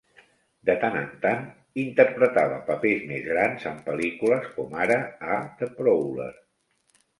[0.69, 1.43] De tant en tant
[1.81, 4.99] interpretava papers més grans en pel·lícules, com ara
[5.37, 6.33] a "The Prowler".